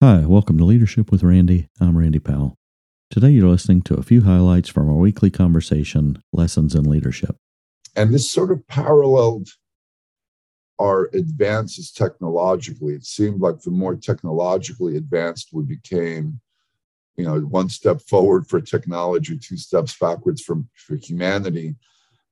[0.00, 1.66] Hi, welcome to Leadership with Randy.
[1.80, 2.54] I'm Randy Powell.
[3.10, 7.34] Today you're listening to a few highlights from our weekly conversation, Lessons in Leadership.
[7.96, 9.48] And this sort of paralleled
[10.78, 12.94] our advances technologically.
[12.94, 16.38] It seemed like the more technologically advanced we became,
[17.16, 21.74] you know, one step forward for technology, two steps backwards from for humanity.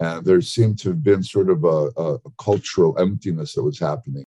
[0.00, 3.78] And there seemed to have been sort of a, a, a cultural emptiness that was
[3.78, 4.24] happening.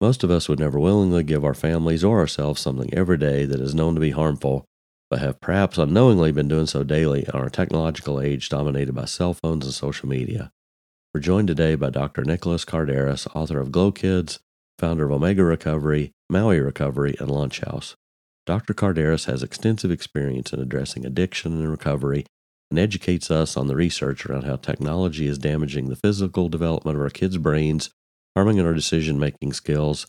[0.00, 3.60] Most of us would never willingly give our families or ourselves something every day that
[3.60, 4.66] is known to be harmful,
[5.08, 9.32] but have perhaps unknowingly been doing so daily in our technological age dominated by cell
[9.32, 10.50] phones and social media.
[11.14, 12.24] We're joined today by Dr.
[12.24, 14.38] Nicholas Kardaras, author of Glow Kids,
[14.78, 17.96] founder of Omega Recovery, Maui Recovery, and Launch House.
[18.44, 18.74] Dr.
[18.74, 22.26] Kardaras has extensive experience in addressing addiction and recovery
[22.70, 27.02] and educates us on the research around how technology is damaging the physical development of
[27.02, 27.90] our kids' brains
[28.36, 30.06] harming our decision making skills,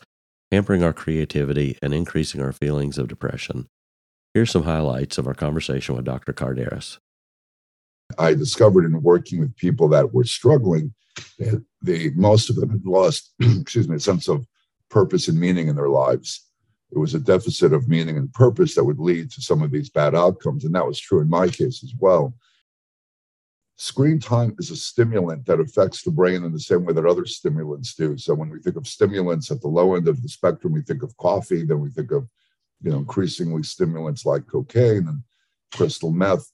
[0.52, 3.66] hampering our creativity, and increasing our feelings of depression.
[4.34, 6.34] Here's some highlights of our conversation with Dr.
[6.34, 6.98] Kardaras.
[8.18, 10.92] I discovered in working with people that were struggling,
[11.38, 14.46] that they most of them had lost, excuse me, a sense of
[14.90, 16.44] purpose and meaning in their lives.
[16.92, 19.88] It was a deficit of meaning and purpose that would lead to some of these
[19.88, 22.34] bad outcomes, and that was true in my case as well.
[23.80, 27.24] Screen time is a stimulant that affects the brain in the same way that other
[27.24, 28.18] stimulants do.
[28.18, 31.04] So when we think of stimulants at the low end of the spectrum, we think
[31.04, 32.28] of coffee, then we think of,
[32.82, 35.22] you know, increasingly stimulants like cocaine and
[35.72, 36.50] crystal meth.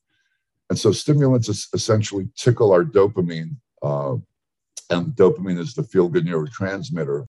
[0.69, 4.17] And so stimulants essentially tickle our dopamine, uh,
[4.91, 7.25] and dopamine is the feel-good neurotransmitter.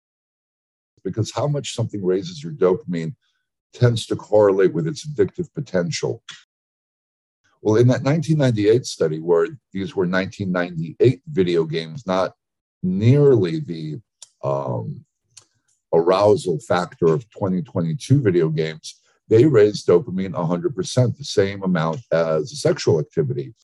[1.06, 3.16] Because how much something raises your dopamine
[3.74, 6.22] tends to correlate with its addictive potential.
[7.66, 12.36] Well, in that 1998 study, where these were 1998 video games, not
[12.84, 14.00] nearly the
[14.44, 15.04] um,
[15.92, 23.00] arousal factor of 2022 video games, they raised dopamine 100%, the same amount as sexual
[23.00, 23.56] activity.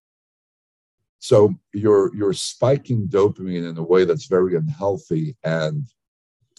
[1.20, 5.88] So you're you're spiking dopamine in a way that's very unhealthy, and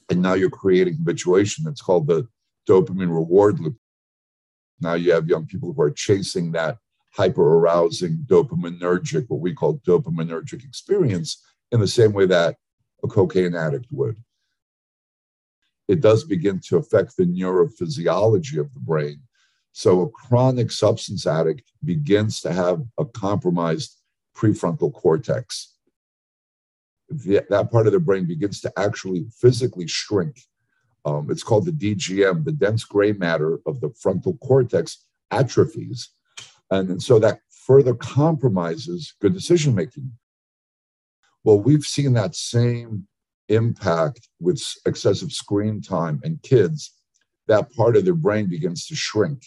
[0.09, 1.65] and now you're creating habituation.
[1.65, 2.29] That's called the
[2.69, 3.75] dopamine reward loop.
[4.81, 6.79] Now you have young people who are chasing that
[7.13, 12.57] hyper arousing dopaminergic, what we call dopaminergic experience, in the same way that
[13.05, 14.17] a cocaine addict would.
[15.89, 19.21] It does begin to affect the neurophysiology of the brain.
[19.73, 23.99] So, a chronic substance addict begins to have a compromised
[24.37, 25.75] prefrontal cortex.
[27.09, 30.41] The, that part of the brain begins to actually physically shrink.
[31.05, 36.11] Um, it's called the DGM, the dense gray matter of the frontal cortex atrophies
[36.73, 40.11] and, so that further compromises good decision making.
[41.45, 43.07] Well, we've seen that same
[43.49, 46.93] impact with excessive screen time and kids.
[47.49, 49.43] That part of their brain begins to shrink.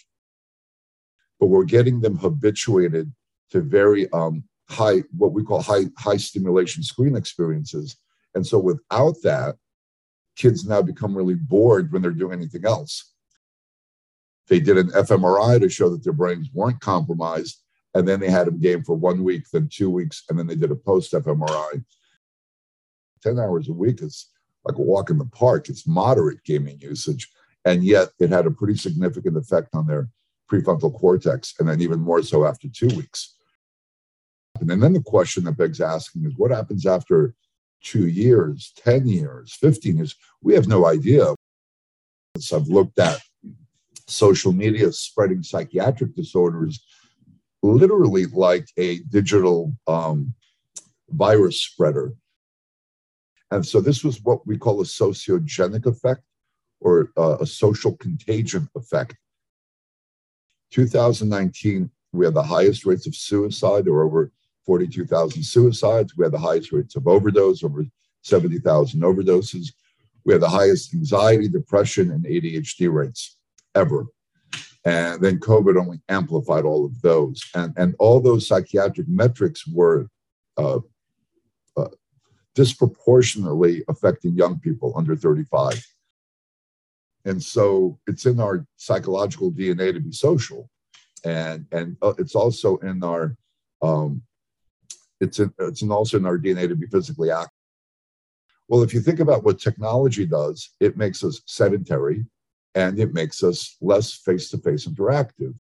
[1.40, 3.12] But we're getting them habituated
[3.52, 7.98] to very um, high, what we call high, high stimulation screen experiences.
[8.34, 9.56] And so without that,
[10.36, 13.14] kids now become really bored when they're doing anything else.
[14.48, 17.62] They did an fMRI to show that their brains weren't compromised.
[17.94, 20.56] And then they had them game for one week, then two weeks, and then they
[20.56, 21.84] did a post fMRI.
[23.24, 24.30] 10 hours a week is
[24.66, 25.70] like a walk in the park.
[25.70, 27.30] It's moderate gaming usage.
[27.64, 30.10] And yet it had a pretty significant effect on their
[30.52, 33.36] prefrontal cortex, and then even more so after two weeks.
[34.60, 37.34] And then the question that begs asking is what happens after
[37.82, 40.16] two years, 10 years, 15 years?
[40.42, 41.34] We have no idea.
[42.38, 43.20] So I've looked at
[44.08, 46.86] social media spreading psychiatric disorders
[47.64, 50.34] literally like a digital um,
[51.10, 52.14] virus spreader.
[53.52, 56.22] And so this was what we call a sociogenic effect
[56.80, 59.16] or uh, a social contagion effect.
[60.72, 64.32] 2019, we had the highest rates of suicide, or over
[64.66, 66.18] 42,000 suicides.
[66.18, 67.86] We had the highest rates of overdose, over
[68.24, 69.68] 70,000 overdoses.
[70.26, 73.38] We had the highest anxiety, depression, and ADHD rates
[73.76, 74.06] ever.
[74.86, 77.42] And then COVID only amplified all of those.
[77.56, 80.08] And, and all those psychiatric metrics were
[80.58, 80.80] uh,
[81.76, 81.88] uh,
[82.54, 85.84] disproportionately affecting young people under 35.
[87.26, 90.70] And so it's in our psychological DNA to be social.
[91.24, 93.36] And, and uh, it's also in our
[93.82, 94.22] um,
[95.20, 97.52] it's in, it's in also in our DNA to be physically active.
[98.68, 102.26] Well, if you think about what technology does, it makes us sedentary,
[102.76, 105.56] and it makes us less face to face interactive.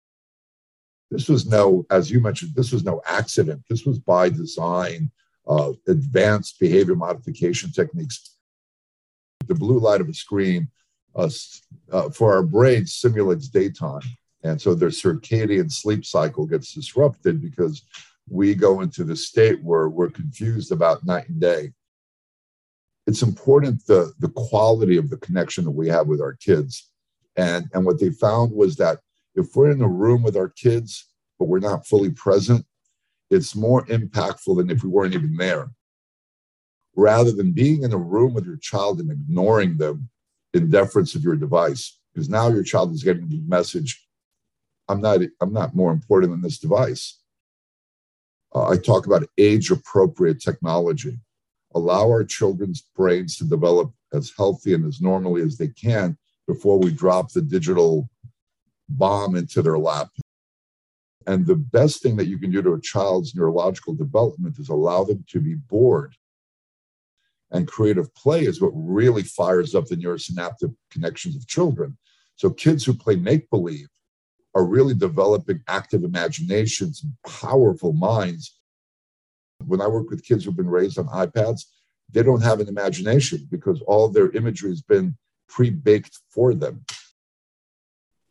[1.09, 3.63] This was no, as you mentioned, this was no accident.
[3.69, 5.11] This was by design,
[5.47, 8.37] uh, advanced behavior modification techniques.
[9.47, 10.69] The blue light of a screen
[11.15, 14.01] us uh, for our brain simulates daytime.
[14.43, 17.83] And so their circadian sleep cycle gets disrupted because
[18.29, 21.71] we go into the state where we're confused about night and day.
[23.07, 26.91] It's important the, the quality of the connection that we have with our kids.
[27.35, 28.99] And, and what they found was that
[29.35, 32.65] if we're in a room with our kids, but we're not fully present,
[33.29, 35.69] it's more impactful than if we weren't even there.
[36.95, 40.09] Rather than being in a room with your child and ignoring them
[40.53, 44.07] in deference of your device, because now your child is getting the message,
[44.87, 47.19] I'm not, I'm not more important than this device.
[48.53, 51.19] Uh, I talk about age appropriate technology.
[51.73, 56.17] Allow our children's brains to develop as healthy and as normally as they can
[56.47, 58.09] before we drop the digital
[58.89, 60.09] bomb into their lap.
[61.27, 65.03] And the best thing that you can do to a child's neurological development is allow
[65.03, 66.15] them to be bored.
[67.51, 71.97] And creative play is what really fires up the neurosynaptic connections of children.
[72.35, 73.87] So kids who play make believe
[74.53, 78.57] are really developing active imaginations and powerful minds.
[79.65, 81.61] When I work with kids who've been raised on iPads,
[82.11, 86.85] they don't have an imagination because all their imagery has been pre-baked for them.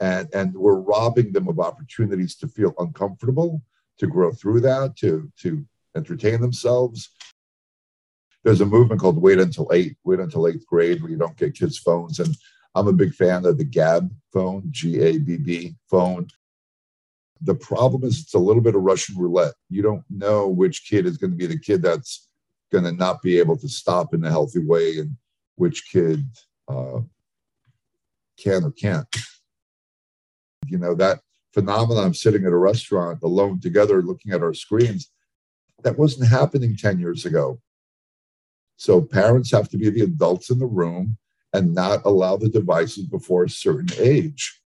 [0.00, 3.62] And, and we're robbing them of opportunities to feel uncomfortable,
[3.98, 5.64] to grow through that, to, to
[5.96, 7.10] entertain themselves.
[8.42, 11.54] There's a movement called Wait Until Eight, Wait Until Eighth Grade, where you don't get
[11.54, 12.18] kids' phones.
[12.18, 12.36] And
[12.74, 16.26] I'm a big fan of the Gabb phone, G A B B phone.
[17.40, 19.54] The problem is it's a little bit of Russian roulette.
[19.70, 22.28] You don't know which kid is going to be the kid that's
[22.72, 25.16] going to not be able to stop in a healthy way and
[25.56, 26.26] which kid
[26.68, 27.00] uh,
[28.38, 29.06] can or can't.
[30.66, 31.20] You know, that
[31.52, 35.10] phenomenon of sitting at a restaurant alone together looking at our screens,
[35.82, 37.60] that wasn't happening 10 years ago.
[38.76, 41.16] So parents have to be the adults in the room
[41.52, 44.60] and not allow the devices before a certain age.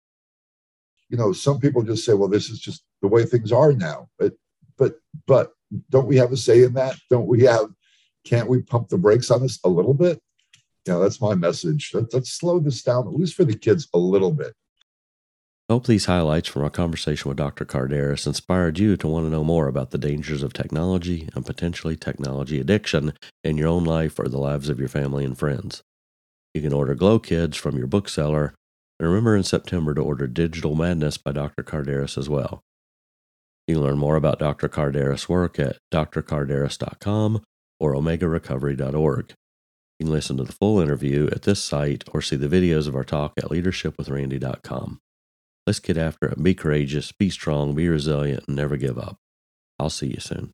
[1.09, 4.09] You know, some people just say, well, this is just the way things are now.
[4.17, 4.33] But
[4.77, 4.95] but
[5.25, 5.51] but
[5.89, 6.95] don't we have a say in that?
[7.09, 7.67] Don't we have
[8.25, 10.21] can't we pump the brakes on this a little bit?
[10.87, 11.91] You know, that's my message.
[11.93, 14.53] Let, let's slow this down, at least for the kids, a little bit.
[15.69, 17.65] Oh, Hope these highlights from our conversation with Dr.
[17.65, 21.97] Kardaras inspired you to want to know more about the dangers of technology and potentially
[21.97, 23.13] technology addiction
[23.43, 25.81] in your own life or the lives of your family and friends.
[26.53, 28.53] You can order Glow Kids from your bookseller.
[28.99, 31.63] And remember in September to order Digital Madness by Dr.
[31.63, 32.61] Kardaras as well.
[33.67, 34.69] You can learn more about Dr.
[34.69, 37.43] Kardaras' work at drkardaras.com
[37.79, 39.33] or omegarecovery.org.
[39.99, 42.95] You can listen to the full interview at this site or see the videos of
[42.95, 45.01] our talk at leadershipwithrandy.com.
[45.65, 46.41] Let's get after it.
[46.41, 49.17] Be courageous, be strong, be resilient, and never give up.
[49.79, 50.53] I'll see you soon.